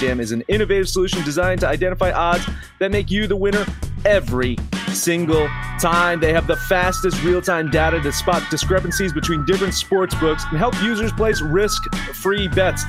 [0.00, 3.66] Jam is an innovative solution designed to identify odds that make you the winner
[4.04, 4.56] every
[4.92, 5.48] single
[5.80, 6.20] time.
[6.20, 10.58] They have the fastest real time data to spot discrepancies between different sports books and
[10.58, 12.84] help users place risk free bets.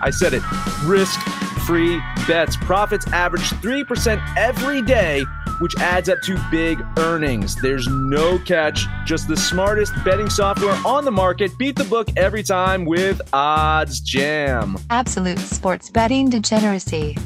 [0.00, 0.42] I said it
[0.84, 1.20] risk
[1.66, 2.56] free bets.
[2.56, 5.24] Profits average 3% every day,
[5.60, 7.56] which adds up to big earnings.
[7.56, 11.56] There's no catch, just the smartest betting software on the market.
[11.58, 14.80] Beat the book every time with OddsJam.
[14.90, 17.16] Absolute sports betting degeneracy.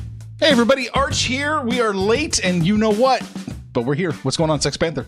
[0.41, 1.61] Hey, everybody, Arch here.
[1.63, 3.29] We are late, and you know what?
[3.73, 4.13] But we're here.
[4.23, 5.07] What's going on, Sex Panther?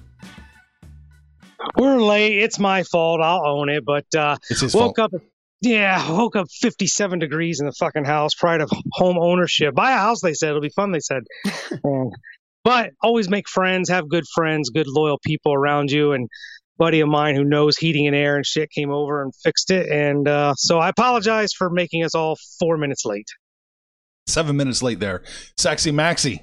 [1.77, 2.39] We're late.
[2.39, 3.21] It's my fault.
[3.21, 3.85] I'll own it.
[3.85, 5.15] But uh, It's his woke fault.
[5.15, 5.23] up.
[5.61, 8.35] Yeah, woke up 57 degrees in the fucking house.
[8.35, 9.75] Pride of home ownership.
[9.75, 10.21] Buy a house.
[10.21, 10.91] They said it'll be fun.
[10.91, 11.23] They said,
[11.85, 12.11] Um,
[12.65, 13.89] but always make friends.
[13.89, 14.71] Have good friends.
[14.71, 16.13] Good loyal people around you.
[16.13, 16.29] And
[16.79, 19.89] buddy of mine who knows heating and air and shit came over and fixed it.
[19.91, 23.29] And uh, so I apologize for making us all four minutes late.
[24.31, 25.23] Seven minutes late there.
[25.59, 26.41] Saxy Maxi.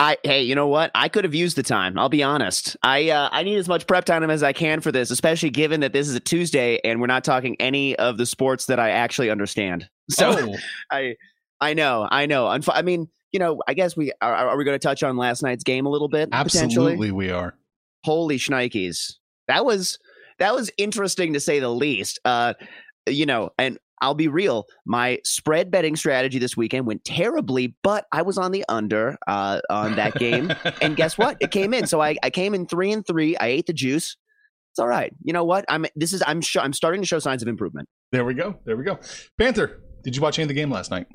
[0.00, 0.92] I hey, you know what?
[0.94, 1.98] I could have used the time.
[1.98, 2.76] I'll be honest.
[2.82, 5.80] I uh, I need as much prep time as I can for this, especially given
[5.80, 8.90] that this is a Tuesday and we're not talking any of the sports that I
[8.90, 9.88] actually understand.
[10.10, 10.56] So Oh,
[10.90, 11.16] I
[11.60, 12.46] I know, I know.
[12.46, 15.18] Unf- I mean, you know, I guess we are, are we going to touch on
[15.18, 16.30] last night's game a little bit?
[16.32, 17.54] Absolutely, we are.
[18.04, 19.14] Holy shnikes.
[19.48, 19.98] That was
[20.38, 22.20] that was interesting to say the least.
[22.24, 22.54] Uh,
[23.06, 28.06] you know, and I'll be real, my spread betting strategy this weekend went terribly, but
[28.12, 30.52] I was on the under uh, on that game.
[30.82, 31.36] and guess what?
[31.40, 31.86] It came in.
[31.86, 33.36] So I, I came in three and three.
[33.36, 34.16] I ate the juice.
[34.72, 35.12] It's all right.
[35.22, 35.64] You know what?
[35.68, 37.88] I'm this is I'm sh- I'm starting to show signs of improvement.
[38.12, 38.58] There we go.
[38.64, 38.98] There we go.
[39.36, 41.06] Panther, did you watch any of the game last night?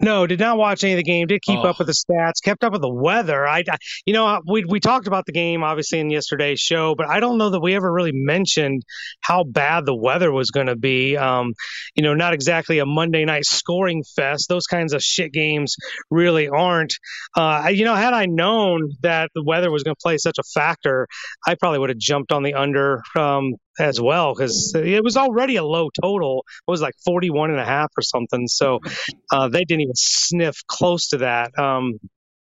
[0.00, 1.26] No, did not watch any of the game.
[1.26, 1.68] Did keep Oh.
[1.68, 2.34] up with the stats.
[2.42, 3.46] Kept up with the weather.
[3.46, 3.76] I, I-
[4.06, 7.18] you know, uh, we we talked about the game obviously in yesterday's show, but I
[7.20, 8.82] don't know that we ever really mentioned
[9.20, 11.16] how bad the weather was going to be.
[11.16, 11.54] Um,
[11.94, 14.46] you know, not exactly a Monday night scoring fest.
[14.48, 15.74] Those kinds of shit games
[16.10, 16.94] really aren't.
[17.36, 20.42] Uh, you know, had I known that the weather was going to play such a
[20.54, 21.08] factor,
[21.46, 25.56] I probably would have jumped on the under um, as well because it was already
[25.56, 26.44] a low total.
[26.66, 28.46] It was like 41 and a half or something.
[28.48, 28.80] So
[29.32, 31.58] uh, they didn't even sniff close to that.
[31.58, 31.98] Um,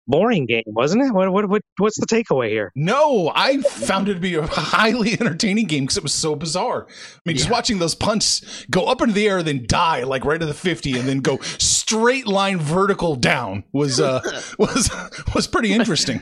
[0.07, 1.11] boring game, wasn't it?
[1.13, 2.71] What, what, what, what's the takeaway here?
[2.75, 6.87] No, I found it to be a highly entertaining game because it was so bizarre.
[6.89, 10.41] I mean, just watching those punts go up into the air, then die like right
[10.41, 14.21] at the fifty, and then go straight line vertical down was uh
[14.59, 14.89] was
[15.33, 16.21] was pretty interesting.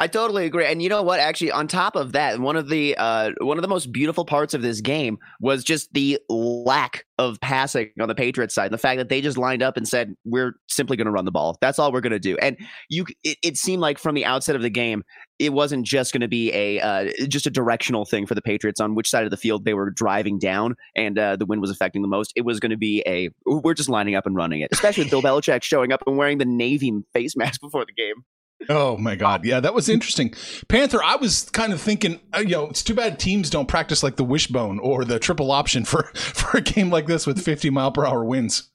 [0.00, 0.66] I totally agree.
[0.66, 1.20] And you know what?
[1.20, 4.52] Actually, on top of that, one of the uh, one of the most beautiful parts
[4.52, 8.72] of this game was just the lack of passing on the Patriots side.
[8.72, 11.30] The fact that they just lined up and said, "We're simply going to run the
[11.30, 11.56] ball.
[11.60, 14.56] That's all we're going to do." And you, it, it seemed like from the outset
[14.56, 15.04] of the game,
[15.38, 18.80] it wasn't just going to be a uh, just a directional thing for the Patriots
[18.80, 21.70] on which side of the field they were driving down and uh, the wind was
[21.70, 22.32] affecting the most.
[22.34, 24.70] It was going to be a we're just lining up and running it.
[24.72, 28.24] Especially with Bill Belichick showing up and wearing the navy face mask before the game.
[28.68, 30.32] Oh my god, yeah, that was interesting.
[30.68, 34.02] Panther, I was kind of thinking, uh, you know, it's too bad teams don't practice
[34.02, 37.68] like the wishbone or the triple option for for a game like this with fifty
[37.70, 38.70] mile per hour winds.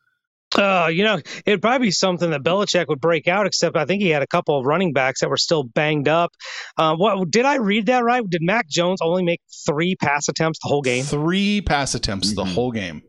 [0.57, 3.45] Uh, you know, it'd probably be something that Belichick would break out.
[3.45, 6.31] Except I think he had a couple of running backs that were still banged up.
[6.77, 8.23] Uh, what did I read that right?
[8.27, 11.03] Did Mac Jones only make three pass attempts the whole game?
[11.03, 12.53] Three pass attempts the Mhm.
[12.53, 13.03] whole game.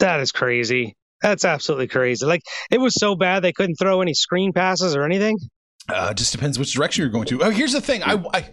[0.00, 0.94] That is crazy.
[1.22, 2.24] That's absolutely crazy.
[2.26, 5.36] Like it was so bad they couldn't throw any screen passes or anything.
[5.88, 7.42] Uh, just depends which direction you're going to.
[7.42, 8.02] Oh, here's the thing.
[8.02, 8.50] I, I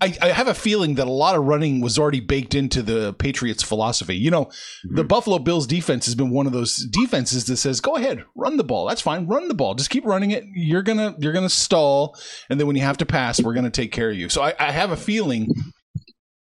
[0.00, 3.14] I I have a feeling that a lot of running was already baked into the
[3.14, 4.16] Patriots' philosophy.
[4.16, 4.50] You know,
[4.84, 8.56] the Buffalo Bills defense has been one of those defenses that says, "Go ahead, run
[8.56, 8.86] the ball.
[8.86, 9.26] That's fine.
[9.26, 9.74] Run the ball.
[9.74, 10.44] Just keep running it.
[10.54, 12.16] You're gonna you're gonna stall,
[12.48, 14.54] and then when you have to pass, we're gonna take care of you." So I,
[14.60, 15.52] I have a feeling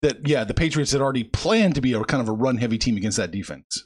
[0.02, 2.78] that yeah, the Patriots had already planned to be a kind of a run heavy
[2.78, 3.84] team against that defense.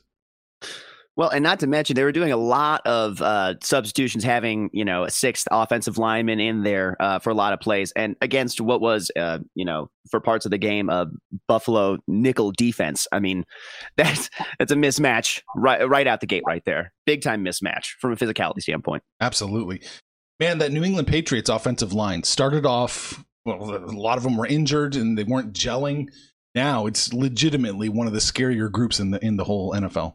[1.16, 4.84] Well, and not to mention they were doing a lot of uh, substitutions, having you
[4.84, 8.60] know a sixth offensive lineman in there uh, for a lot of plays, and against
[8.60, 11.06] what was uh, you know for parts of the game a
[11.46, 13.06] Buffalo nickel defense.
[13.12, 13.44] I mean,
[13.96, 14.28] that's
[14.58, 18.16] that's a mismatch right right out the gate, right there, big time mismatch from a
[18.16, 19.04] physicality standpoint.
[19.20, 19.82] Absolutely.
[20.40, 24.46] Man, that New England Patriots offensive line started off, well, a lot of them were
[24.46, 26.08] injured and they weren't gelling.
[26.56, 30.14] now it's legitimately one of the scarier groups in the in the whole NFL.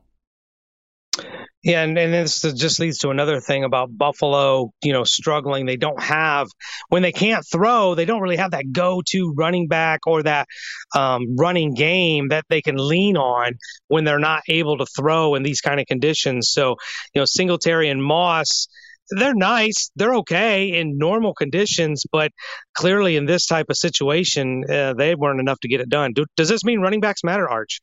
[1.62, 5.66] Yeah, and, and this just leads to another thing about Buffalo, you know, struggling.
[5.66, 6.48] They don't have
[6.88, 10.48] when they can't throw, they don't really have that go-to running back or that
[10.96, 13.54] um, running game that they can lean on
[13.90, 16.50] when they're not able to throw in these kind of conditions.
[16.50, 16.78] So,
[17.14, 18.70] you know, Singletary and Moss,
[19.10, 22.32] they're nice, they're okay in normal conditions, but
[22.74, 26.14] clearly in this type of situation, uh, they weren't enough to get it done.
[26.14, 27.82] Do, does this mean running backs matter, Arch?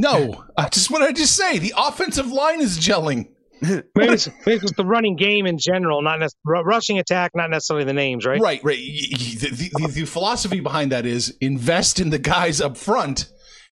[0.00, 1.58] No, I just what I just say.
[1.58, 3.28] The offensive line is gelling.
[3.60, 7.84] maybe, it's, maybe it's the running game in general, not necessarily rushing attack, not necessarily
[7.84, 8.40] the names, right?
[8.40, 8.78] Right, right.
[8.78, 13.30] The, the, the, the philosophy behind that is invest in the guys up front,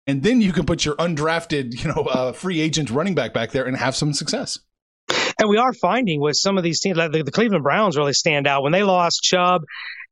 [0.06, 3.50] and then you can put your undrafted, you know, uh, free agent running back back
[3.50, 4.60] there and have some success.
[5.40, 8.12] And we are finding with some of these teams, like the, the Cleveland Browns really
[8.12, 9.62] stand out when they lost Chubb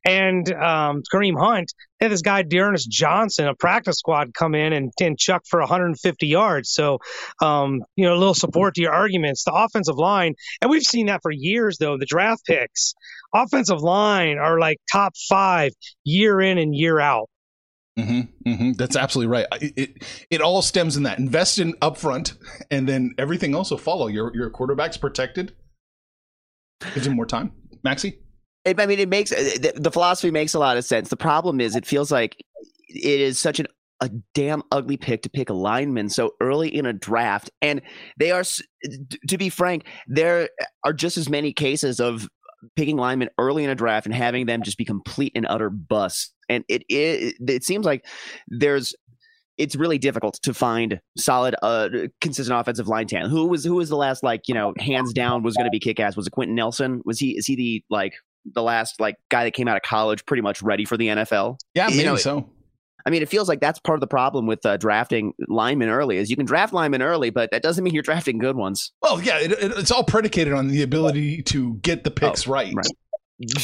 [0.04, 1.72] and um, Kareem Hunt.
[1.98, 5.60] They had this guy, D'Ernest Johnson, a practice squad, come in and, and chuck for
[5.60, 6.70] 150 yards.
[6.70, 6.98] So,
[7.42, 9.44] um, you know, a little support to your arguments.
[9.44, 12.94] The offensive line, and we've seen that for years, though, the draft picks,
[13.34, 15.72] offensive line are like top five
[16.04, 17.28] year in and year out.
[17.98, 18.72] Mm-hmm, mm-hmm.
[18.72, 19.46] That's absolutely right.
[19.60, 22.34] It, it, it all stems in that invest in upfront,
[22.70, 24.06] and then everything else will follow.
[24.06, 25.52] Your your quarterback's protected.
[26.94, 27.52] Gives him more time.
[27.84, 28.16] Maxi.
[28.64, 31.08] It, I mean, it makes the, the philosophy makes a lot of sense.
[31.08, 32.36] The problem is, it feels like
[32.88, 33.66] it is such an
[34.00, 37.50] a damn ugly pick to pick a lineman so early in a draft.
[37.60, 37.82] And
[38.18, 38.42] they are,
[39.28, 40.48] to be frank, there
[40.84, 42.26] are just as many cases of
[42.76, 46.32] picking linemen early in a draft and having them just be complete and utter busts.
[46.48, 48.06] And it it, it seems like
[48.48, 48.94] there's
[49.58, 51.90] it's really difficult to find solid, uh,
[52.22, 53.30] consistent offensive line talent.
[53.30, 55.78] Who was who was the last like you know hands down was going to be
[55.78, 56.16] kick ass?
[56.16, 57.02] Was it Quenton Nelson?
[57.04, 58.14] Was he is he the like
[58.44, 61.58] the last like guy that came out of college pretty much ready for the NFL.
[61.74, 62.48] Yeah, maybe you know, so.
[63.06, 66.18] I mean, it feels like that's part of the problem with uh, drafting linemen early.
[66.18, 68.92] Is you can draft linemen early, but that doesn't mean you're drafting good ones.
[69.02, 72.52] Well, yeah, it, it, it's all predicated on the ability to get the picks oh,
[72.52, 72.74] right.
[72.74, 72.86] right.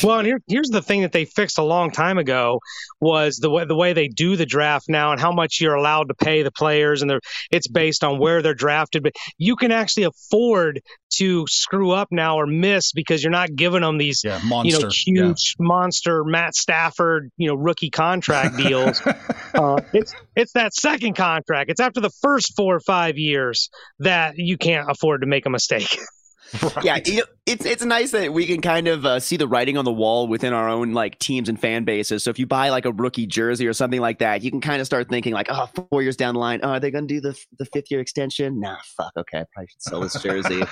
[0.02, 2.61] Well, and here, here's the thing that they fixed a long time ago
[3.00, 6.08] was the way the way they do the draft now and how much you're allowed
[6.08, 7.12] to pay the players, and
[7.50, 9.02] it's based on where they're drafted.
[9.02, 10.81] But you can actually afford
[11.17, 14.82] to screw up now or miss because you're not giving them these yeah, monster, you
[14.82, 15.67] know huge yeah.
[15.67, 19.02] monster Matt Stafford you know rookie contract deals.
[19.55, 21.70] uh, it's it's that second contract.
[21.70, 23.69] It's after the first four or five years
[23.99, 25.99] that you can't afford to make a mistake.
[26.76, 26.84] Right.
[26.84, 29.76] Yeah, you know, it's it's nice that we can kind of uh, see the writing
[29.76, 32.22] on the wall within our own like teams and fan bases.
[32.22, 34.81] So if you buy like a rookie jersey or something like that, you can kind
[34.81, 37.14] of start thinking like, oh, four years down the line, oh, are they going to
[37.14, 38.60] do the the fifth year extension?
[38.60, 39.12] Nah, fuck.
[39.16, 40.62] Okay, I probably should sell this jersey.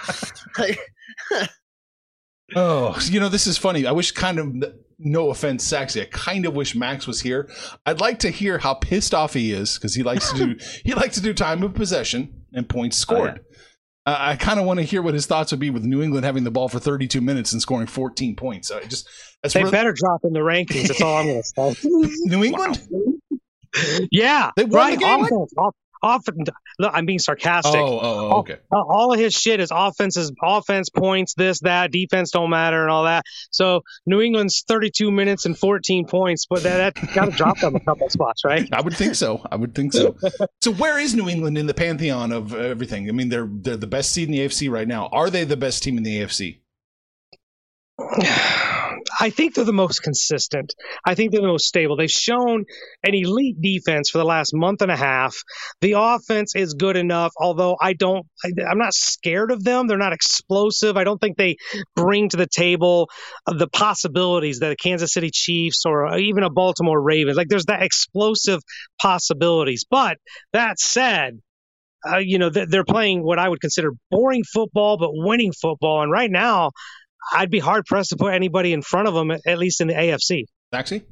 [2.56, 3.87] oh, you know, this is funny.
[3.87, 6.03] I wish kind of no offense, Saxy.
[6.03, 7.50] I kind of wish Max was here.
[7.87, 10.94] I'd like to hear how pissed off he is because he likes to do he
[10.94, 13.41] likes to do time of possession and points scored.
[13.43, 13.59] Oh, yeah.
[14.06, 16.27] Uh, I kind of want to hear what his thoughts would be with New England
[16.27, 18.69] having the ball for 32 minutes and scoring 14 points.
[18.69, 19.09] So I just
[19.43, 19.71] they really...
[19.71, 20.89] better drop in the rankings.
[20.89, 21.77] That's all I'm going to say.
[22.25, 22.83] New England.
[24.11, 24.99] Yeah, they won right.
[24.99, 25.25] the game.
[25.25, 25.55] Offense,
[26.03, 26.45] often
[26.79, 27.81] look, I'm being sarcastic.
[27.81, 28.56] Oh, oh, oh okay.
[28.71, 32.91] All, all, of his shit is offenses, offense points, this, that, defense don't matter, and
[32.91, 33.25] all that.
[33.50, 37.76] So New England's 32 minutes and 14 points, but that, that got to drop them
[37.76, 38.69] a couple spots, right?
[38.73, 39.47] I would think so.
[39.50, 40.17] I would think so.
[40.61, 43.09] so where is New England in the pantheon of everything?
[43.09, 45.09] I mean, they're they're the best seed in the AFC right now.
[45.09, 46.59] Are they the best team in the AFC?
[49.21, 50.75] I think they're the most consistent.
[51.04, 51.97] I think they're the most stable.
[51.97, 52.64] They've shown
[53.02, 55.37] an elite defense for the last month and a half.
[55.80, 59.87] The offense is good enough, although I don't, I, am not scared of them.
[59.87, 60.97] They're not explosive.
[60.97, 61.56] I don't think they
[61.94, 63.09] bring to the table
[63.47, 67.83] the possibilities that a Kansas City Chiefs or even a Baltimore Ravens, like there's that
[67.83, 68.61] explosive
[69.00, 69.85] possibilities.
[69.88, 70.18] But
[70.52, 71.40] that said,
[72.06, 76.02] uh, you know, they're playing what I would consider boring football, but winning football.
[76.02, 76.71] And right now,
[77.33, 79.95] I'd be hard pressed to put anybody in front of them, at least in the
[79.95, 80.45] AFC.
[80.73, 81.04] Actually,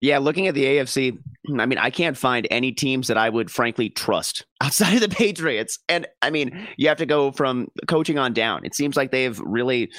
[0.00, 1.18] Yeah, looking at the AFC,
[1.58, 5.08] I mean, I can't find any teams that I would frankly trust outside of the
[5.08, 5.78] Patriots.
[5.88, 8.64] And I mean, you have to go from coaching on down.
[8.64, 9.90] It seems like they've really,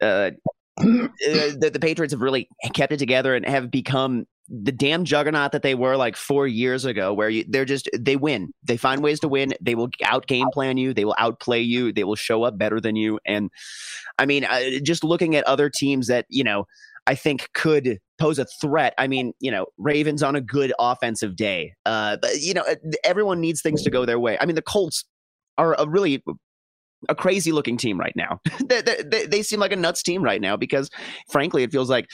[0.00, 0.30] uh,
[0.78, 5.52] uh the, the Patriots have really kept it together and have become the damn juggernaut
[5.52, 8.52] that they were like four years ago, where you, they're just they win.
[8.62, 9.54] They find ways to win.
[9.60, 10.92] They will out game plan you.
[10.92, 11.92] They will outplay you.
[11.92, 13.18] They will show up better than you.
[13.24, 13.50] And
[14.18, 16.66] I mean, uh, just looking at other teams that you know,
[17.06, 18.94] I think could pose a threat.
[18.98, 21.72] I mean, you know, Ravens on a good offensive day.
[21.86, 24.36] Uh, but you know, uh, everyone needs things to go their way.
[24.40, 25.04] I mean, the Colts
[25.56, 26.22] are a really
[27.08, 28.40] a crazy looking team right now.
[28.66, 30.90] they, they, they, seem like a nuts team right now because,
[31.30, 32.06] frankly, it feels like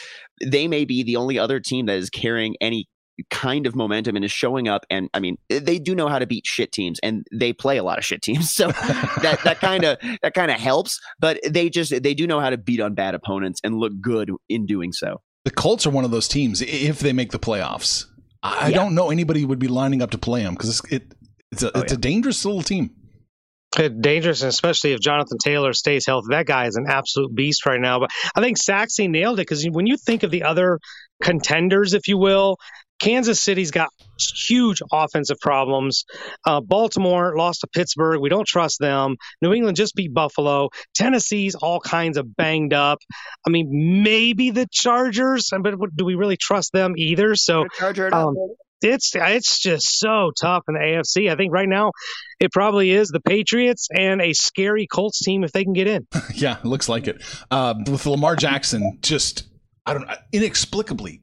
[0.44, 2.88] they may be the only other team that is carrying any
[3.28, 4.84] kind of momentum and is showing up.
[4.90, 7.82] And I mean, they do know how to beat shit teams, and they play a
[7.82, 10.98] lot of shit teams, so that that kind of that kind of helps.
[11.18, 14.30] But they just they do know how to beat on bad opponents and look good
[14.48, 15.20] in doing so.
[15.44, 18.04] The Colts are one of those teams if they make the playoffs.
[18.42, 18.76] I Yeah.
[18.76, 21.14] don't know anybody would be lining up to play them because it's, it,
[21.52, 22.90] it's a Oh, it's a dangerous little team.
[23.76, 26.26] Dangerous, and especially if Jonathan Taylor stays healthy.
[26.30, 28.00] That guy is an absolute beast right now.
[28.00, 30.80] But I think Saxy nailed it because when you think of the other
[31.22, 32.56] contenders, if you will,
[33.00, 33.88] Kansas City's got
[34.46, 36.04] huge offensive problems.
[36.46, 38.20] Uh, Baltimore lost to Pittsburgh.
[38.20, 39.16] We don't trust them.
[39.40, 40.68] New England just beat Buffalo.
[40.94, 42.98] Tennessee's all kinds of banged up.
[43.46, 47.34] I mean, maybe the Chargers, but do we really trust them either?
[47.34, 48.34] So Charger um,
[48.82, 51.30] it's it's just so tough in the AFC.
[51.30, 51.92] I think right now
[52.38, 56.06] it probably is the Patriots and a scary Colts team if they can get in.
[56.34, 57.22] Yeah, looks like it.
[57.50, 59.48] Uh, with Lamar Jackson, just
[59.84, 61.22] I don't inexplicably,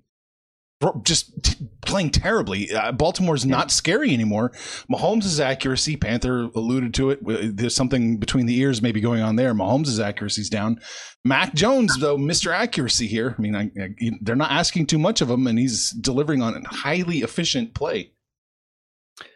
[1.04, 1.56] just
[1.88, 2.72] playing terribly.
[2.72, 4.52] Uh, Baltimore's not scary anymore.
[4.92, 7.20] Mahomes' accuracy, Panther alluded to it.
[7.58, 9.54] There's something between the ears maybe going on there.
[9.54, 10.80] Mahomes' accuracy's down.
[11.26, 12.54] Mac Jones, though, Mr.
[12.54, 13.36] Accuracy here.
[13.38, 13.90] I mean, I, I,
[14.22, 18.12] they're not asking too much of him, and he's delivering on a highly efficient play.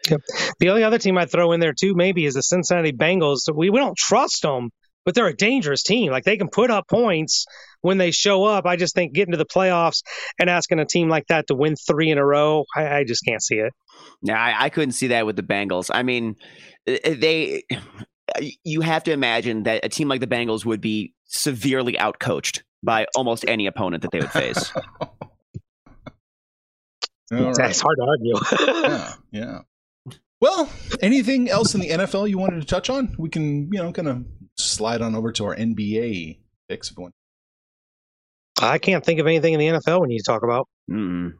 [0.08, 0.20] Yep.
[0.60, 3.52] The only other team I'd throw in there too maybe is the Cincinnati Bengals.
[3.52, 4.70] We we don't trust them,
[5.04, 6.10] but they're a dangerous team.
[6.10, 7.46] Like they can put up points
[7.80, 8.66] when they show up.
[8.66, 10.02] I just think getting to the playoffs
[10.38, 13.24] and asking a team like that to win three in a row, I, I just
[13.24, 13.72] can't see it.
[14.22, 15.90] Yeah, I, I couldn't see that with the Bengals.
[15.92, 16.36] I mean,
[16.88, 17.62] uh, they.
[18.64, 23.06] You have to imagine that a team like the Bengals would be severely outcoached by
[23.14, 24.72] almost any opponent that they would face.
[27.32, 27.78] All It's right.
[27.80, 28.34] hard to argue.
[28.82, 29.58] yeah, yeah.
[30.40, 30.68] Well,
[31.00, 33.14] anything else in the NFL you wanted to touch on?
[33.18, 34.24] We can, you know, kind of
[34.70, 36.38] slide on over to our NBA
[36.68, 37.14] picks if you want.
[38.60, 40.68] I can't think of anything in the NFL we need to talk about.
[40.90, 41.34] Mm.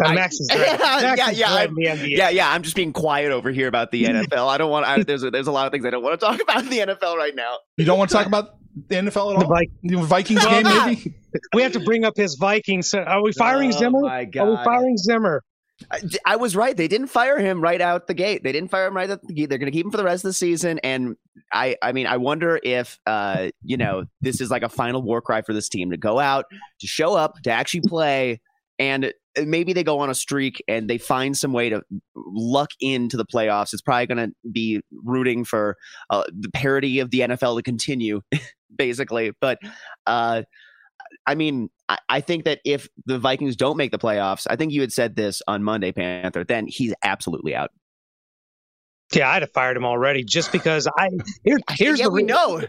[0.00, 2.16] Max is dreading- Max yeah, is yeah, dreading the NBA.
[2.16, 2.50] Yeah, yeah.
[2.50, 4.46] I'm just being quiet over here about the NFL.
[4.48, 4.86] I don't want.
[4.86, 6.70] I, there's a, there's a lot of things I don't want to talk about in
[6.70, 7.58] the NFL right now.
[7.76, 8.56] You don't want to talk about
[8.88, 9.54] the NFL at The all?
[9.54, 11.14] Vi- The Vikings game, maybe?
[11.52, 12.94] we have to bring up his Vikings.
[12.94, 14.00] Are we firing Oh, Zimmer?
[14.00, 15.42] my Are we firing Zimmer?
[16.24, 16.76] I, was right.
[16.76, 18.42] They didn't fire him right out the gate.
[18.42, 19.48] They didn't fire him right out the gate.
[19.48, 20.78] They're going to keep him for the rest of the season.
[20.80, 21.16] And
[21.52, 25.20] I, I mean, I wonder if, uh, you know, this is like a final war
[25.20, 26.46] cry for this team to go out,
[26.80, 28.40] to show up, to actually play,
[28.78, 29.12] and
[29.44, 31.82] maybe they go on a streak and they find some way to
[32.14, 33.72] luck into the playoffs.
[33.72, 35.76] It's probably going to be rooting for
[36.10, 38.20] uh, the parity of the NFL to continue,
[38.76, 39.32] basically.
[39.40, 39.58] But
[40.06, 40.42] uh,
[41.26, 44.72] I mean, I, I think that if the Vikings don't make the playoffs, I think
[44.72, 47.70] you had said this on Monday, Panther, then he's absolutely out.
[49.12, 51.10] Yeah, I'd have fired him already just because I
[51.44, 52.62] here, here's yeah, the we re- know.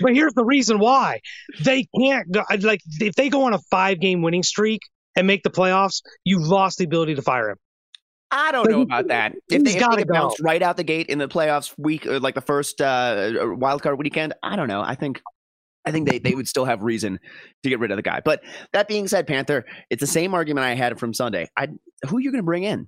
[0.00, 1.20] but here's the reason why
[1.60, 4.80] they can't go like if they go on a five game winning streak
[5.16, 7.56] and make the playoffs, you've lost the ability to fire him.
[8.32, 9.34] I don't know about that.
[9.50, 12.34] If they, if they bounced right out the gate in the playoffs week, or like
[12.34, 14.80] the first uh, wild card weekend, I don't know.
[14.80, 15.20] I think,
[15.84, 17.18] I think they, they would still have reason
[17.62, 18.20] to get rid of the guy.
[18.24, 21.48] But that being said, Panther, it's the same argument I had from Sunday.
[21.56, 21.68] I
[22.08, 22.86] who are you're going to bring in?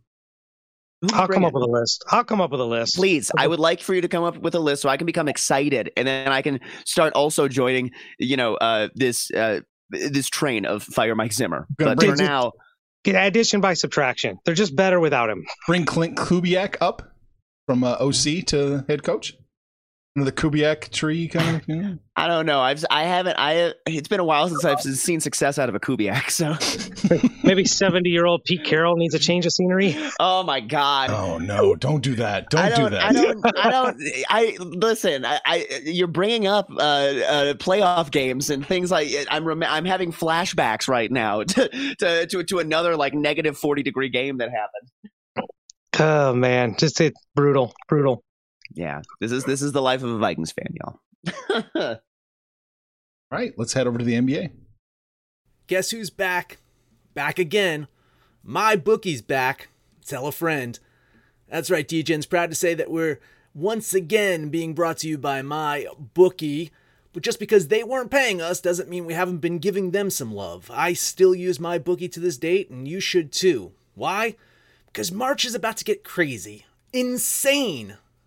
[1.13, 2.05] I'll bring come up with a list.
[2.11, 2.97] I'll come up with a list.
[2.97, 5.07] Please, I would like for you to come up with a list so I can
[5.07, 9.61] become excited, and then I can start also joining, you know, uh, this uh,
[9.91, 11.67] this train of fire Mike Zimmer.
[11.77, 12.53] Gonna But bring- for now,
[13.05, 14.39] Get addition by subtraction.
[14.45, 15.45] They're just better without him.
[15.67, 17.03] Bring Klint Kubiak up
[17.67, 19.35] from uh, OC to head coach?
[20.17, 21.99] Under the Kubiak tree kind of, you know?
[22.15, 22.61] I don't know.
[22.61, 23.73] I've I haven't I.
[23.85, 26.31] It's been a while since I've seen success out of a Kubiak.
[26.31, 26.55] So,
[27.43, 29.97] Maybe seventy year old Pete Carroll needs a change of scenery.
[30.21, 31.11] oh my god.
[31.11, 31.75] Oh, no.
[31.75, 32.49] Don't do that.
[32.51, 33.03] Don't, I do don't, that.
[33.03, 33.45] I don't.
[33.59, 34.03] I don't.
[34.29, 35.25] I listen.
[35.25, 39.09] I, I you're bringing up uh, uh, playoff games and things like.
[39.29, 43.83] I'm rem- I'm having flashbacks right now to, to to to another like negative forty
[43.83, 45.49] degree game that happened.
[45.99, 48.23] Oh man, just it brutal, brutal.
[48.75, 51.01] Yeah, this is this is the life of a Vikings fan, y'all.
[51.75, 51.99] All
[53.31, 54.51] right, let's head over to the NBA.
[55.67, 56.59] Guess who's back?
[57.15, 57.87] Back again.
[58.47, 59.69] MyBookie's back.
[60.05, 60.79] Tell a friend.
[61.49, 63.21] That's right, DJ's proud to say that we're
[63.55, 66.73] once again being brought to you by my bookie.
[67.13, 70.35] But just because they weren't paying us doesn't mean we haven't been giving them some
[70.35, 70.69] love.
[70.73, 73.73] I still use MyBookie to this date, and you should too.
[73.95, 74.35] Why?
[74.87, 77.99] Because March is about to get crazy, insane,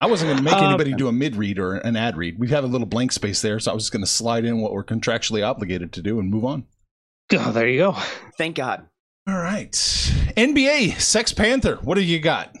[0.00, 2.38] I wasn't going to make Um, anybody do a mid read or an ad read.
[2.38, 4.58] We have a little blank space there, so I was just going to slide in
[4.60, 6.64] what we're contractually obligated to do and move on.
[7.32, 7.96] Oh, there you go.
[8.38, 8.88] Thank God.
[9.28, 9.70] All right.
[9.70, 12.56] NBA, Sex Panther, what do you got?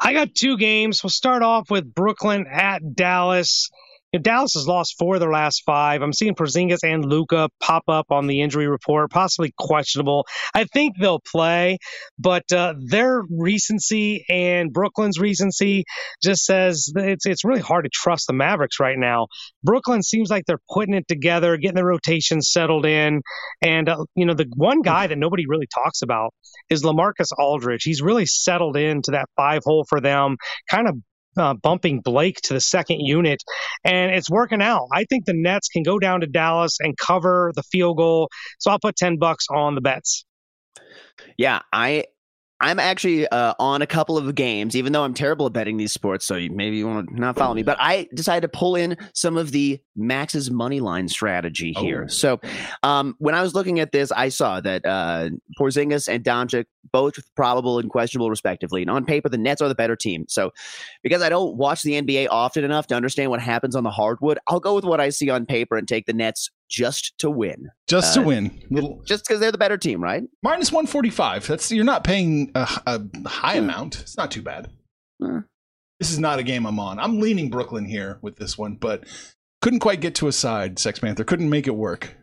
[0.00, 1.04] I got two games.
[1.04, 3.70] We'll start off with Brooklyn at Dallas.
[4.12, 6.00] You know, Dallas has lost four of their last five.
[6.00, 10.26] I'm seeing Porzingis and Luka pop up on the injury report, possibly questionable.
[10.54, 11.76] I think they'll play,
[12.18, 15.84] but uh, their recency and Brooklyn's recency
[16.22, 19.26] just says it's it's really hard to trust the Mavericks right now.
[19.62, 23.20] Brooklyn seems like they're putting it together, getting the rotation settled in,
[23.60, 26.32] and uh, you know the one guy that nobody really talks about
[26.70, 27.82] is LaMarcus Aldridge.
[27.82, 30.36] He's really settled into that five hole for them,
[30.70, 30.96] kind of
[31.38, 33.42] uh, bumping Blake to the second unit,
[33.84, 34.88] and it's working out.
[34.92, 38.28] I think the Nets can go down to Dallas and cover the field goal.
[38.58, 40.24] So I'll put ten bucks on the bets.
[41.36, 42.04] Yeah, I
[42.60, 45.92] I'm actually uh, on a couple of games, even though I'm terrible at betting these
[45.92, 46.26] sports.
[46.26, 48.96] So you, maybe you want to not follow me, but I decided to pull in
[49.14, 52.04] some of the Max's money line strategy here.
[52.04, 52.08] Oh.
[52.08, 52.40] So
[52.82, 57.14] um, when I was looking at this, I saw that uh, Porzingis and Doncic both
[57.36, 58.82] probable and questionable respectively.
[58.82, 60.24] And on paper, the Nets are the better team.
[60.28, 60.52] So
[61.02, 64.38] because I don't watch the NBA often enough to understand what happens on the hardwood,
[64.48, 67.68] I'll go with what I see on paper and take the Nets just to win.
[67.86, 68.62] Just to Uh, win.
[68.70, 70.22] Little Just because they're the better team, right?
[70.42, 71.46] minus 145.
[71.46, 74.00] That's you're not paying a, a high amount.
[74.00, 74.70] It's not too bad.
[75.22, 75.40] Hmm.
[75.98, 77.00] This is not a game I'm on.
[77.00, 79.04] I'm leaning Brooklyn here with this one, but
[79.62, 81.24] couldn't quite get to a side, Sex Panther.
[81.24, 82.14] Couldn't make it work.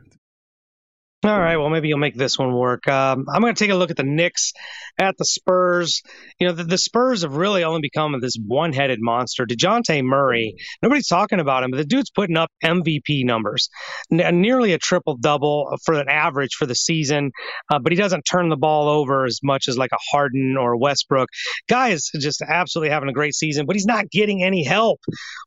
[1.24, 2.88] All right, well, maybe you'll make this one work.
[2.88, 4.54] Um, I'm going to take a look at the Knicks,
[5.00, 6.04] at the Spurs.
[6.40, 9.48] You know, the, the Spurs have really only become this one headed monster.
[9.48, 13.70] Dejounte Murray, nobody's talking about him, but the dude's putting up MVP numbers,
[14.12, 17.32] N- nearly a triple double for an average for the season,
[17.74, 20.78] uh, but he doesn't turn the ball over as much as like a Harden or
[20.78, 21.30] Westbrook.
[21.68, 25.00] Guy is just absolutely having a great season, but he's not getting any help.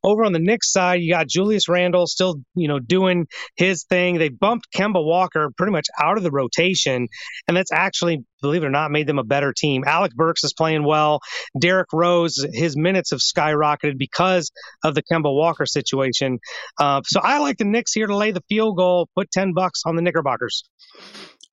[0.03, 4.19] Over on the Knicks side, you got Julius Randle still, you know, doing his thing.
[4.19, 7.09] They bumped Kemba Walker pretty much out of the rotation,
[7.47, 9.85] and that's actually, believe it or not, made them a better team.
[9.87, 11.21] Alec Burks is playing well.
[11.59, 14.51] Derrick Rose, his minutes have skyrocketed because
[14.85, 16.39] of the Kemba Walker situation.
[16.79, 19.09] Uh, so I like the Knicks here to lay the field goal.
[19.15, 20.65] Put ten bucks on the Knickerbockers.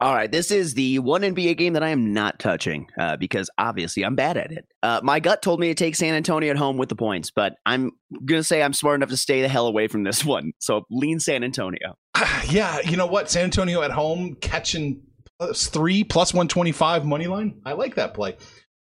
[0.02, 3.50] All right, this is the one NBA game that I am not touching uh, because
[3.58, 4.66] obviously I'm bad at it.
[4.84, 7.54] Uh, my gut told me to take San Antonio at home with the points, but
[7.66, 7.92] I'm
[8.26, 10.52] gonna say I'm smart enough to stay the hell away from this one.
[10.60, 11.96] So lean San Antonio.
[12.50, 13.30] yeah, you know what?
[13.30, 15.02] San Antonio at home catching
[15.40, 17.62] plus three plus 125 money line.
[17.66, 18.38] I like that play.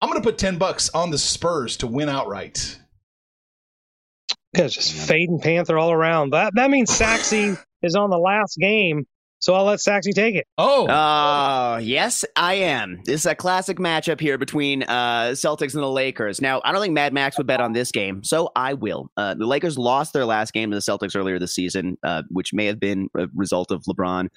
[0.00, 2.78] I'm going to put 10 bucks on the Spurs to win outright.
[4.56, 6.30] Yeah, just fading Panther all around.
[6.32, 9.06] That that means Saxy is on the last game,
[9.40, 10.46] so I'll let Saxy take it.
[10.58, 13.00] Oh, Uh, yes, I am.
[13.04, 16.40] This is a classic matchup here between uh, Celtics and the Lakers.
[16.40, 19.10] Now, I don't think Mad Max would bet on this game, so I will.
[19.16, 22.52] Uh, the Lakers lost their last game to the Celtics earlier this season, uh, which
[22.52, 24.28] may have been a result of LeBron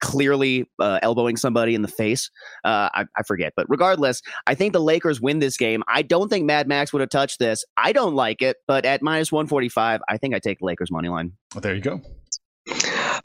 [0.00, 2.30] clearly uh, elbowing somebody in the face.
[2.64, 5.82] Uh, I, I forget, but regardless, I think the Lakers win this game.
[5.88, 7.64] I don't think Mad Max would have touched this.
[7.76, 10.64] I don't like it, but at minus one forty five, I think I take the
[10.64, 11.32] Lakers money line.
[11.60, 12.00] there you go.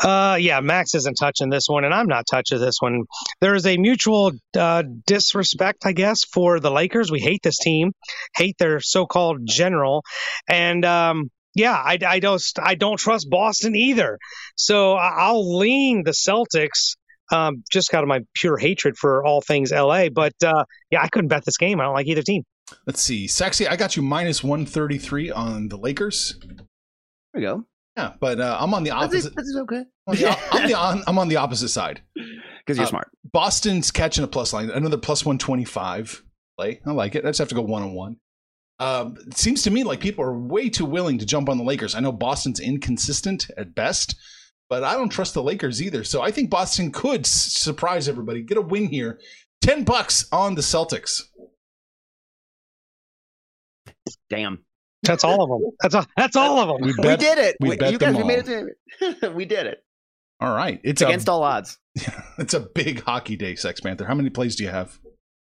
[0.05, 3.01] Uh, yeah, Max isn't touching this one, and I'm not touching this one.
[3.41, 7.11] There is a mutual uh, disrespect, I guess, for the Lakers.
[7.11, 7.91] We hate this team,
[8.35, 10.03] hate their so-called general,
[10.47, 14.19] and um, yeah, I, I don't I don't trust Boston either.
[14.55, 16.95] So I- I'll lean the Celtics.
[17.31, 21.07] Um, just out of my pure hatred for all things LA, but uh, yeah, I
[21.07, 21.79] couldn't bet this game.
[21.79, 22.43] I don't like either team.
[22.85, 23.25] Let's see.
[23.25, 26.37] Saxy, I got you minus 133 on the Lakers.
[26.45, 26.55] There
[27.33, 27.65] we go.
[27.97, 29.33] Yeah, but uh, I'm on the That's, opposite.
[29.35, 29.83] that's okay.
[30.07, 32.01] I'm, the, I'm, the, on, I'm on the opposite side.
[32.13, 33.09] Because you're Uh, smart.
[33.31, 36.23] Boston's catching a plus line, another plus 125
[36.57, 36.81] play.
[36.85, 37.23] I like it.
[37.25, 38.17] I just have to go one on one.
[38.79, 41.63] Um, it seems to me like people are way too willing to jump on the
[41.63, 41.95] Lakers.
[41.95, 44.15] I know Boston's inconsistent at best,
[44.69, 46.03] but I don't trust the Lakers either.
[46.03, 49.19] So I think Boston could s- surprise everybody, get a win here.
[49.61, 51.21] 10 bucks on the Celtics.
[54.29, 54.64] Damn.
[55.05, 55.71] That's all of them.
[55.81, 56.05] That's all.
[56.17, 56.81] That's all of them.
[56.81, 57.57] We we did it.
[57.59, 59.21] we We- bet you guys, them we made it.
[59.21, 59.83] To, we did it.
[60.41, 60.81] All right.
[60.83, 61.77] It's Against a, all odds.
[62.37, 64.05] it's a big hockey day, Sex Panther.
[64.05, 64.99] How many plays do you have?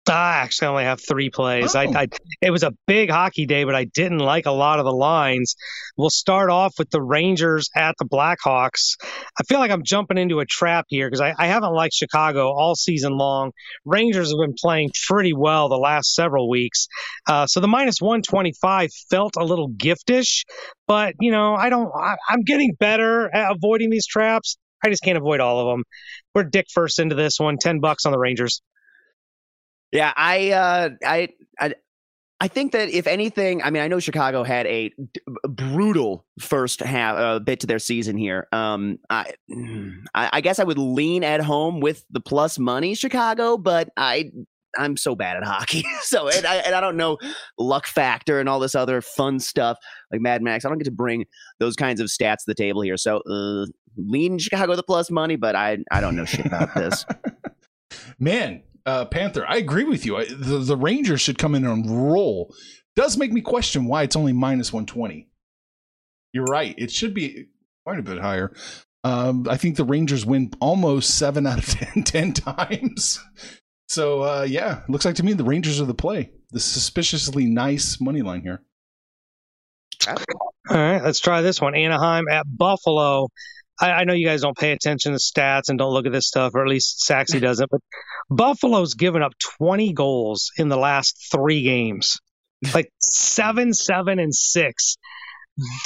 [0.09, 1.75] I actually only have three plays.
[1.75, 1.93] I, Oh.
[1.95, 2.09] I
[2.41, 5.57] it was a big hockey day, but I didn't like a lot of the lines.
[5.97, 8.97] We'll start off with the Rangers at the Blackhawks.
[9.03, 12.53] I feel like I'm jumping into a trap here because I, I haven't liked Chicago
[12.53, 13.53] all season long.
[13.85, 16.87] Rangers have been playing pretty well the last several weeks,
[17.27, 20.45] uh, so the minus 125 felt a little giftish.
[20.87, 21.91] But you know, I don't.
[21.95, 24.57] I, I'm getting better at avoiding these traps.
[24.85, 25.85] I just can't avoid all of them.
[26.35, 27.57] We're dick first into this one.
[27.59, 28.61] Ten bucks on the Rangers.
[29.93, 31.75] Yeah, I, uh, I, I,
[32.39, 36.81] I think that if anything, I mean, I know Chicago had a d- brutal first
[36.81, 38.47] half uh, bit to their season here.
[38.53, 39.33] Um, I,
[40.15, 44.31] I, I guess I would lean at home with the plus money Chicago, but I.
[44.79, 47.17] I'm so bad at hockey, so and I, and I don't know
[47.57, 49.79] luck factor and all this other fun stuff
[50.13, 50.67] like Mad Max.
[50.67, 51.25] I don't get to bring
[51.61, 52.99] those kinds of stats to the table here.
[52.99, 53.65] So uh,
[53.97, 57.07] lean Chicago the plus money, but I I don't know shit about this.
[58.19, 60.17] Man, uh, Panther, I agree with you.
[60.17, 62.55] I, the, the Rangers should come in and roll.
[62.95, 65.29] Does make me question why it's only minus 120.
[66.33, 66.75] You're right.
[66.79, 67.47] It should be
[67.85, 68.55] quite a bit higher.
[69.05, 73.21] Um, I think the Rangers win almost seven out of 10, 10 times.
[73.89, 76.31] So, uh, yeah, looks like to me the Rangers are the play.
[76.51, 78.63] The suspiciously nice money line here.
[80.69, 81.75] All right, let's try this one.
[81.75, 83.29] Anaheim at Buffalo.
[83.81, 86.27] I, I know you guys don't pay attention to stats and don't look at this
[86.27, 87.81] stuff, or at least Saxy doesn't, but
[88.31, 92.19] Buffalo's given up 20 goals in the last three games.
[92.75, 94.97] Like seven, seven, and six.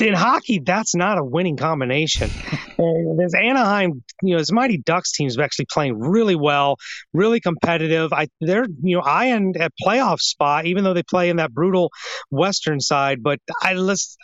[0.00, 2.28] In hockey, that's not a winning combination.
[2.76, 6.76] And Anaheim, you know, this Mighty Ducks team is actually playing really well,
[7.12, 8.12] really competitive.
[8.12, 11.90] I they're you know eyeing a playoff spot, even though they play in that brutal
[12.30, 13.22] Western side.
[13.22, 13.74] But I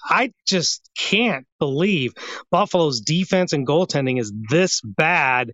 [0.09, 2.13] I just can't believe
[2.51, 5.53] Buffalo's defense and goaltending is this bad.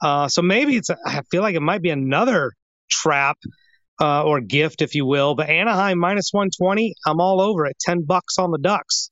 [0.00, 0.90] Uh, so maybe it's.
[0.90, 2.52] I feel like it might be another
[2.90, 3.38] trap
[4.00, 5.34] uh, or gift, if you will.
[5.34, 7.76] But Anaheim minus one twenty, I'm all over it.
[7.80, 9.11] Ten bucks on the Ducks.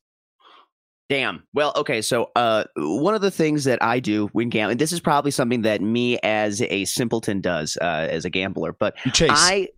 [1.11, 1.43] Damn.
[1.53, 2.03] Well, okay.
[2.03, 5.63] So, uh, one of the things that I do when gambling, this is probably something
[5.63, 9.31] that me as a simpleton does uh, as a gambler, but chase.
[9.33, 9.69] I.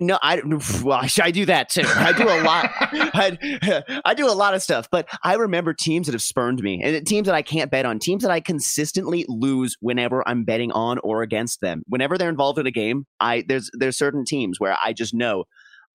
[0.00, 0.40] No, I
[0.82, 1.84] well, I, I do that too.
[1.84, 2.70] I do a lot.
[2.80, 6.80] I, I do a lot of stuff, but I remember teams that have spurned me,
[6.82, 10.72] and teams that I can't bet on, teams that I consistently lose whenever I'm betting
[10.72, 11.82] on or against them.
[11.86, 15.44] Whenever they're involved in a game, I there's there's certain teams where I just know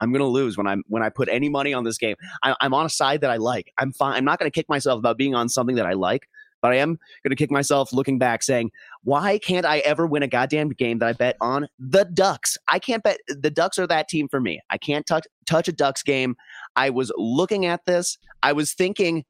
[0.02, 2.16] I'm going to lose when I'm when I put any money on this game.
[2.44, 3.72] I, I'm on a side that I like.
[3.78, 4.16] I'm fine.
[4.16, 6.28] I'm not going to kick myself about being on something that I like,
[6.62, 8.72] but I am going to kick myself looking back saying,
[9.04, 12.58] why can't I ever win a goddamn game that I bet on the Ducks?
[12.68, 14.62] I can't bet the Ducks are that team for me.
[14.70, 16.36] I can't touch touch a Ducks game.
[16.76, 18.18] I was looking at this.
[18.44, 19.26] I was thinking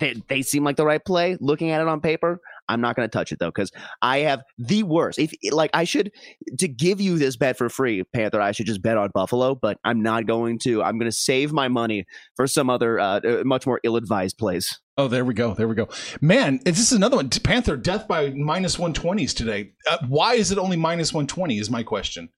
[0.00, 1.36] they, they seem like the right play.
[1.40, 3.70] Looking at it on paper, I'm not going to touch it though because
[4.02, 5.18] I have the worst.
[5.18, 6.10] If like I should
[6.58, 9.78] to give you this bet for free, Panther, I should just bet on Buffalo, but
[9.84, 10.82] I'm not going to.
[10.82, 12.04] I'm going to save my money
[12.36, 14.80] for some other uh, uh, much more ill-advised plays.
[14.96, 15.54] Oh, there we go.
[15.54, 15.88] There we go.
[16.20, 17.28] Man, this is another one.
[17.28, 19.72] Panther, death by minus 120s today.
[19.90, 22.28] Uh, why is it only minus 120 is my question.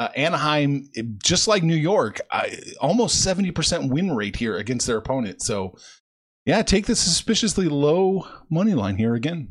[0.00, 0.90] Uh, Anaheim,
[1.22, 5.40] just like New York, I, almost 70% win rate here against their opponent.
[5.40, 5.76] So,
[6.46, 9.48] yeah, take the suspiciously low money line here again.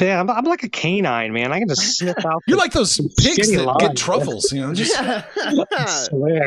[0.00, 1.52] Yeah, I'm, I'm like a canine, man.
[1.52, 2.42] I can just sniff out.
[2.46, 3.80] You're like those pigs that lines.
[3.80, 5.24] get truffles, you know, just I
[5.86, 6.46] swear.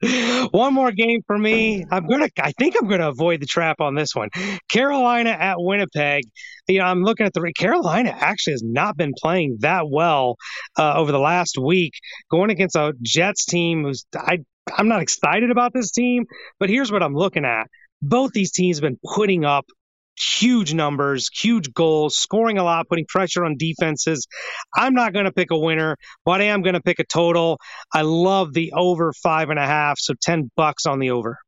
[0.52, 1.84] One more game for me.
[1.90, 2.28] I'm gonna.
[2.40, 4.28] I think I'm gonna avoid the trap on this one.
[4.70, 6.22] Carolina at Winnipeg.
[6.68, 10.36] You know, I'm looking at the re- Carolina actually has not been playing that well
[10.78, 11.94] uh, over the last week.
[12.30, 14.38] Going against a Jets team who's I.
[14.76, 16.26] I'm not excited about this team,
[16.60, 17.66] but here's what I'm looking at.
[18.00, 19.66] Both these teams have been putting up
[20.18, 24.26] huge numbers, huge goals, scoring a lot, putting pressure on defenses.
[24.76, 27.58] I'm not going to pick a winner, but I am going to pick a total.
[27.92, 31.38] I love the over five and a half, so 10 bucks on the over.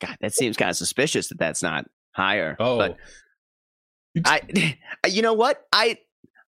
[0.00, 2.56] God, that seems kind of suspicious that that's not higher.
[2.58, 2.78] Oh.
[2.78, 2.96] but
[4.24, 4.76] I,
[5.08, 5.62] you know what?
[5.72, 5.98] I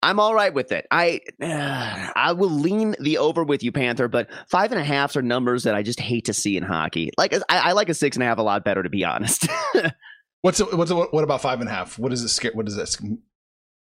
[0.04, 0.86] I'm all right with it.
[0.92, 4.08] I uh, I will lean the over with you, Panther.
[4.08, 7.12] But five and a halfs are numbers that I just hate to see in hockey.
[7.18, 9.48] Like I, I like a six and a half a lot better, to be honest.
[10.42, 11.98] what's it, what's it, what about five and a half?
[11.98, 12.30] What is it?
[12.30, 12.98] sca- What is this?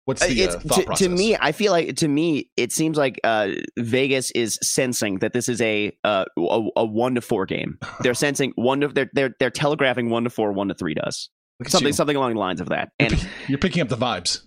[0.08, 1.06] What's the it's uh, thought to, process?
[1.06, 5.34] to me i feel like to me it seems like uh, vegas is sensing that
[5.34, 9.10] this is a, uh, a a one to four game they're sensing one to they're
[9.12, 11.28] they're, they're telegraphing one to four one to three does
[11.66, 11.92] something you.
[11.92, 14.40] something along the lines of that and you're picking up the vibes.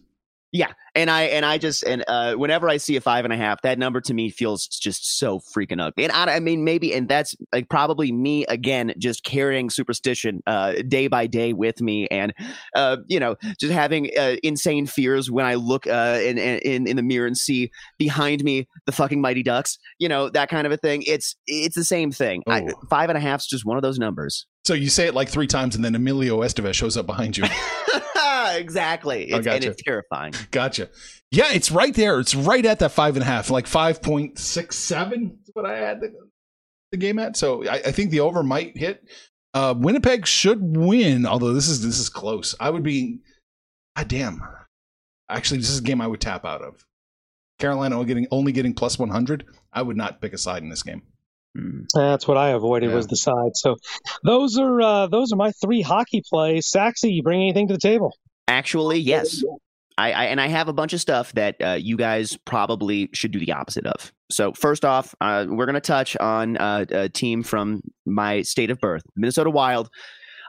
[0.54, 3.38] Yeah, and I and I just and uh, whenever I see a five and a
[3.38, 6.04] half, that number to me feels just so freaking ugly.
[6.04, 10.74] And I, I mean, maybe, and that's like probably me again, just carrying superstition uh,
[10.90, 12.34] day by day with me, and
[12.76, 16.98] uh, you know, just having uh, insane fears when I look uh, in, in in
[16.98, 20.74] the mirror and see behind me the fucking Mighty Ducks, you know, that kind of
[20.74, 21.04] a thing.
[21.08, 22.44] It's it's the same thing.
[22.48, 22.74] I, Oh.
[22.90, 24.46] five and a half is just one of those numbers.
[24.66, 27.46] So you say it like three times, and then Emilio Estevez shows up behind you.
[28.56, 29.70] exactly, it's, and gotcha.
[29.72, 30.34] it's terrifying.
[30.52, 30.90] Gotcha.
[31.32, 32.20] Yeah, it's right there.
[32.20, 35.66] It's right at that five and a half, like five point six seven is what
[35.66, 36.14] I had the,
[36.92, 37.38] the game at.
[37.38, 39.04] So I, I think the over might hit.
[39.54, 42.56] Uh, Winnipeg should win, although this is this is close.
[42.60, 43.20] I would be,
[43.96, 44.42] god damn.
[45.30, 46.86] Actually, this is a game I would tap out of.
[47.60, 49.46] Carolina only getting only getting plus one hundred.
[49.72, 51.04] I would not pick a side in this game.
[51.58, 51.82] Hmm.
[51.94, 52.96] That's what I avoided Yeah.
[52.96, 53.52] was the side.
[53.56, 53.76] So
[54.24, 56.70] those are uh, those are my three hockey plays.
[56.70, 58.14] Saxy, you bring anything to the table?
[58.52, 59.44] Actually, yes.
[59.98, 63.32] I, I and I have a bunch of stuff that uh, you guys probably should
[63.32, 64.12] do the opposite of.
[64.30, 68.70] So first off, uh, we're going to touch on uh, a team from my state
[68.70, 69.90] of birth, Minnesota Wild,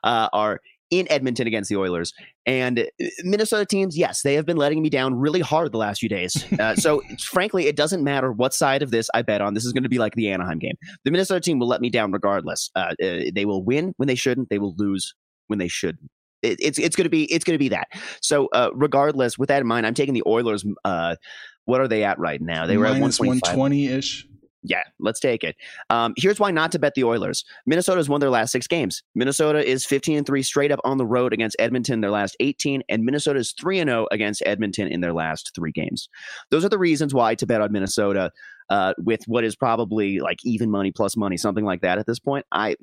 [0.05, 0.61] uh, are
[0.91, 2.13] in Edmonton against the Oilers,
[2.45, 2.85] and uh,
[3.23, 6.45] Minnesota teams, yes, they have been letting me down really hard the last few days.
[6.59, 9.55] Uh, so frankly, it doesn't matter what side of this I bet on.
[9.55, 10.75] This is going to be like the Anaheim game.
[11.05, 12.71] The Minnesota team will let me down regardless.
[12.75, 14.51] Uh, uh, they will win when they shouldn't.
[14.51, 15.15] They will lose
[15.47, 16.11] when they shouldn't.
[16.43, 17.89] It, it's it's going to be it's going to be that.
[18.21, 20.65] So uh, regardless, with that in mind, I'm taking the Oilers.
[20.85, 21.17] Uh,
[21.65, 22.67] what are they at right now?
[22.67, 23.55] They were at Minus one 125.
[23.55, 24.27] twenty ish.
[24.65, 25.57] Yeah, let's take it.
[25.91, 27.45] Um, here's why not to bet the Oilers.
[27.67, 29.03] Minnesota's won their last six games.
[29.15, 32.83] Minnesota is 15 and 3 straight up on the road against Edmonton their last 18,
[32.89, 36.09] and Minnesota is 3 and 0 against Edmonton in their last three games.
[36.51, 38.31] Those are the reasons why to bet on Minnesota
[38.71, 42.21] uh, with what is probably like even money plus money, something like that at this
[42.21, 42.47] point.
[42.53, 42.77] I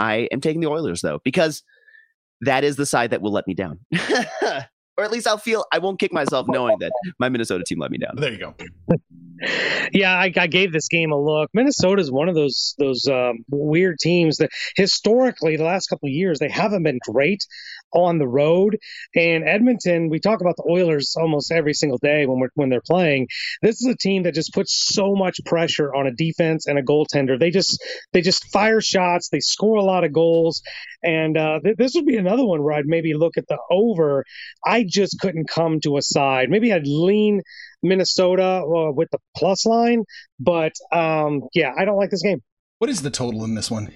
[0.00, 1.62] I am taking the Oilers though, because
[2.42, 3.78] that is the side that will let me down.
[4.98, 7.90] or at least I'll feel I won't kick myself knowing that my Minnesota team let
[7.90, 8.16] me down.
[8.16, 8.54] There you go.
[9.92, 11.48] Yeah, I, I gave this game a look.
[11.54, 16.12] Minnesota is one of those those um, weird teams that historically the last couple of
[16.12, 17.46] years they haven't been great
[17.92, 18.78] on the road.
[19.14, 22.80] And Edmonton, we talk about the Oilers almost every single day when we're when they're
[22.80, 23.28] playing.
[23.62, 26.82] This is a team that just puts so much pressure on a defense and a
[26.82, 27.38] goaltender.
[27.38, 29.28] They just they just fire shots.
[29.30, 30.62] They score a lot of goals.
[31.02, 34.24] And uh, th- this would be another one where I'd maybe look at the over.
[34.66, 36.50] I just couldn't come to a side.
[36.50, 37.42] Maybe I'd lean
[37.82, 40.04] Minnesota uh, with the plus line,
[40.40, 42.42] but um, yeah, I don't like this game.
[42.78, 43.92] What is the total in this one?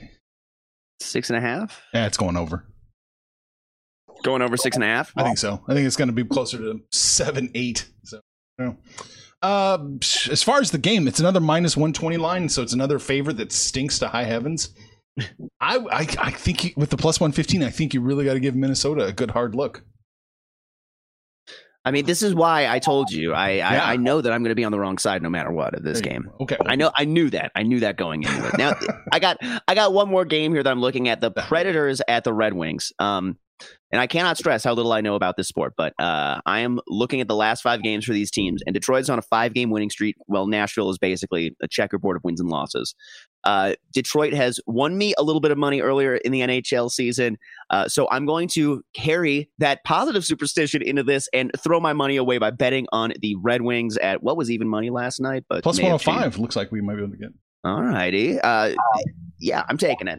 [1.01, 1.83] Six and a half?
[1.93, 2.65] Yeah, it's going over.
[4.23, 5.13] Going over six and a half?
[5.17, 5.63] I think so.
[5.69, 7.89] I think it's going to be closer to seven, eight.
[8.05, 8.21] So,
[8.59, 8.79] I don't know.
[9.43, 9.79] Uh,
[10.31, 13.39] as far as the game, it's another minus one twenty line, so it's another favorite
[13.39, 14.71] that stinks to high heavens.
[15.61, 18.35] I, I, I think you, with the plus one fifteen, I think you really got
[18.35, 19.85] to give Minnesota a good hard look.
[21.85, 23.33] I mean, this is why I told you.
[23.33, 23.85] I Yeah.
[23.85, 25.75] I, I know that I'm going to be on the wrong side no matter what
[25.75, 26.31] of this game.
[26.41, 26.93] Okay, I know.
[26.95, 27.51] I knew that.
[27.57, 28.57] I knew that going into it.
[28.57, 28.75] Now,
[29.13, 32.23] I got I got one more game here that I'm looking at: the Predators at
[32.23, 32.93] the Red Wings.
[33.01, 33.37] Um,
[33.91, 36.81] and I cannot stress how little I know about this sport, but uh, I am
[36.89, 39.91] looking at the last five games for these teams, and Detroit's on a five-game winning
[39.91, 40.17] streak.
[40.27, 42.95] Well, Nashville is basically a checkerboard of wins and losses.
[43.45, 47.37] Uh, Detroit has won me a little bit of money earlier in the NHL season,
[47.71, 52.17] uh, so I'm going to carry that positive superstition into this and throw my money
[52.17, 55.63] away by betting on the Red Wings at what was even money last night, but
[55.63, 57.31] plus may one have five looks like we might be able to get.
[57.65, 58.41] All righty.
[58.41, 58.75] Uh,
[59.39, 60.19] yeah, I'm taking it.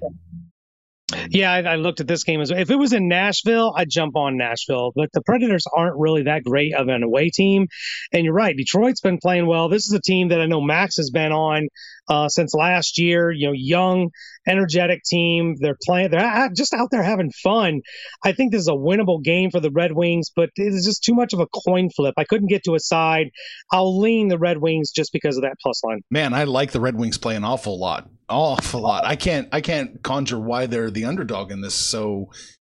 [1.30, 2.60] Yeah, I, I looked at this game as well.
[2.60, 4.92] If it was in Nashville, I'd jump on Nashville.
[4.96, 7.68] But the Predators aren't really that great of an away team.
[8.12, 9.70] And you're right, Detroit's been playing well.
[9.70, 11.68] This is a team that I know Max has been on
[12.10, 13.32] uh, since last year.
[13.32, 14.10] You know, young,
[14.48, 15.56] energetic team.
[15.60, 16.12] They're playing.
[16.12, 17.82] They're just out there having fun.
[18.24, 21.14] I think this is a winnable game for the Red Wings, but it's just too
[21.14, 22.14] much of a coin flip.
[22.18, 23.32] I couldn't get to a side.
[23.72, 26.02] I'll lean the Red Wings just because of that plus line.
[26.10, 29.06] Man, I like the Red Wings play an awful lot, awful lot.
[29.06, 31.76] I can't, I can't conjure why they're the underdog in this.
[31.76, 32.32] So,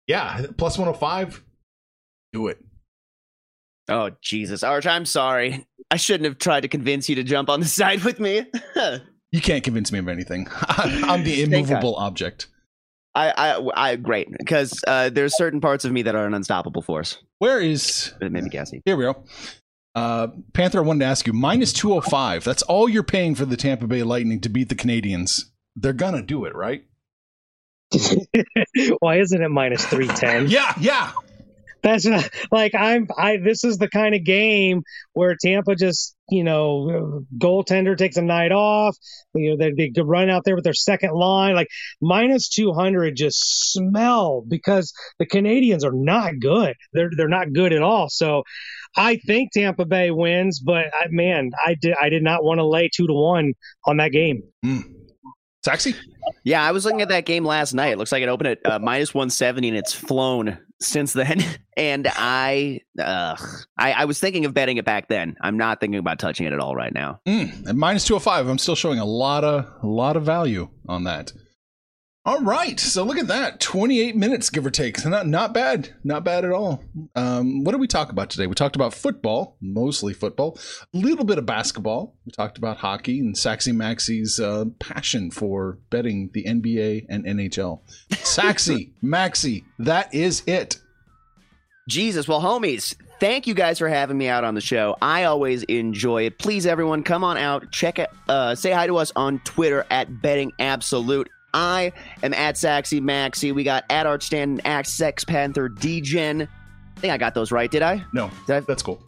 [0.06, 1.42] yeah, plus one hundred five.
[2.32, 2.58] Do it.
[3.88, 5.66] Oh Jesus, Arch, I'm sorry.
[5.90, 8.46] I shouldn't have tried to convince you to jump on the side with me.
[9.34, 10.46] You can't convince me of anything.
[10.68, 12.46] I'm the immovable object.
[13.16, 17.18] I, I, great because uh, there's certain parts of me that are an unstoppable force.
[17.40, 18.80] Where is It made me gassy.
[18.84, 19.24] Here we go.
[19.94, 22.44] Uh, Panther, I wanted to ask you minus 205.
[22.44, 25.44] That's all you're paying for the Tampa Bay Lightning to beat the Canadiens.
[25.76, 26.84] They're going to do it, right?
[28.98, 30.48] Why isn't it minus 310?
[30.48, 31.12] Yeah, yeah.
[31.84, 33.06] That's not, like I'm.
[33.16, 38.22] I this is the kind of game where Tampa just you know goaltender takes a
[38.22, 38.96] night off.
[39.34, 41.68] You know they they run out there with their second line like
[42.00, 46.74] minus two hundred just smell because the Canadiens are not good.
[46.94, 48.08] They're they're not good at all.
[48.08, 48.44] So
[48.96, 52.66] I think Tampa Bay wins, but I, man, I did I did not want to
[52.66, 53.52] lay two to one
[53.86, 54.42] on that game.
[54.62, 54.93] Hmm.
[55.64, 55.94] Saxy?
[56.44, 57.92] Yeah, I was looking at that game last night.
[57.92, 61.42] It looks like it opened at uh, minus 170 and it's flown since then.
[61.76, 63.34] And I, uh,
[63.76, 65.34] I, I was thinking of betting it back then.
[65.40, 67.18] I'm not thinking about touching it at all right now.
[67.26, 71.02] Mm, at minus 205, I'm still showing a lot of a lot of value on
[71.02, 71.32] that.
[72.26, 74.96] All right, so look at that, 28 minutes give or take.
[74.96, 76.82] So not not bad, not bad at all.
[77.14, 78.46] Um, what did we talk about today?
[78.46, 80.58] We talked about football, mostly football,
[80.94, 82.14] a little bit of basketball.
[82.24, 87.80] We talked about hockey and Saxy Maxi's uh, passion for betting the NBA and NHL.
[88.12, 90.80] Saxy Maxi, that is it.
[91.90, 92.26] Jesus.
[92.26, 94.96] Well, homies, thank you guys for having me out on the show.
[95.02, 96.38] I always enjoy it.
[96.38, 97.70] Please, everyone, come on out.
[97.70, 98.08] Check it.
[98.30, 101.28] Uh, say hi to us on Twitter at Betting Absolute.
[101.54, 103.54] I am at Saxy Maxi.
[103.54, 106.42] We got at Archstand and at Sex Panther Degen.
[106.42, 107.70] I think I got those right.
[107.70, 108.04] Did I?
[108.12, 108.60] No, Did I?
[108.60, 109.02] that's cool.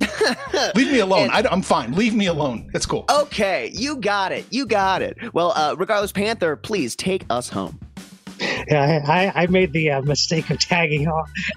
[0.74, 1.28] Leave me alone.
[1.30, 1.92] I, am fine.
[1.92, 2.70] Leave me alone.
[2.74, 3.04] It's cool.
[3.10, 4.46] Okay, you got it.
[4.50, 5.16] You got it.
[5.34, 7.78] Well, uh, regardless, Panther, please take us home.
[8.70, 11.10] I, I made the uh, mistake of tagging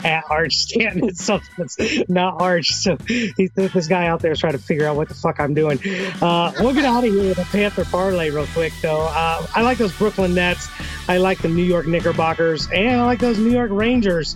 [0.03, 1.13] at Arch Stanton.
[1.15, 2.73] Something that's not Arch.
[2.73, 5.79] So this guy out there is trying to figure out what the fuck I'm doing.
[6.21, 9.01] Uh, we'll get out of here with a Panther parlay real quick, though.
[9.01, 10.67] Uh, I like those Brooklyn Nets.
[11.07, 14.35] I like the New York Knickerbockers, and I like those New York Rangers.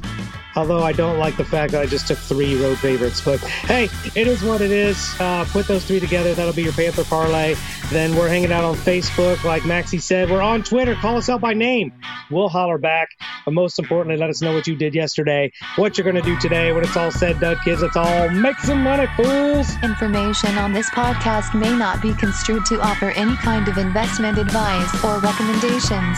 [0.55, 3.21] Although I don't like the fact that I just took three road favorites.
[3.21, 5.15] But hey, it is what it is.
[5.19, 6.33] Uh, put those three together.
[6.33, 7.55] That'll be your Panther parlay.
[7.89, 9.43] Then we're hanging out on Facebook.
[9.43, 10.95] Like Maxie said, we're on Twitter.
[10.95, 11.91] Call us out by name.
[12.29, 13.09] We'll holler back.
[13.45, 16.37] But most importantly, let us know what you did yesterday, what you're going to do
[16.39, 16.71] today.
[16.71, 19.75] When it's all said, done, kids, let's all make some money, fools.
[19.83, 25.03] Information on this podcast may not be construed to offer any kind of investment advice
[25.03, 26.17] or recommendations.